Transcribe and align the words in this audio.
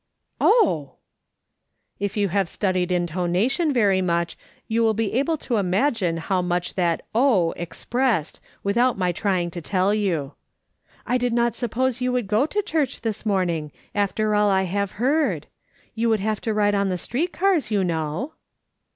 "Oh!" 0.41 0.93
If 1.99 2.17
you 2.17 2.29
have 2.29 2.49
studied 2.49 2.91
intonation 2.91 3.71
very 3.71 4.01
much, 4.01 4.35
you 4.67 4.81
will 4.81 4.95
be 4.95 5.13
able 5.13 5.37
to 5.37 5.57
imagine 5.57 6.17
how 6.17 6.41
much 6.41 6.73
that" 6.73 7.05
oh" 7.29 7.51
expressed, 7.51 8.39
without 8.63 8.97
my 8.97 9.11
trying 9.11 9.51
to 9.51 9.61
tell 9.61 9.93
you." 9.93 10.33
I 11.05 11.19
did 11.19 11.33
not 11.33 11.53
suppose 11.53 12.01
you 12.01 12.11
would 12.13 12.25
go 12.25 12.47
to 12.47 12.63
church 12.63 13.01
this 13.01 13.27
morning, 13.27 13.71
after 13.93 14.33
all 14.33 14.49
1 14.49 14.65
have 14.65 14.93
heard. 14.93 15.45
You 15.93 16.09
would 16.09 16.19
have 16.19 16.41
to 16.41 16.53
ride 16.55 16.73
on 16.73 16.89
the 16.89 16.97
street 16.97 17.31
cars, 17.31 17.69
you 17.69 17.83
know." 17.83 18.33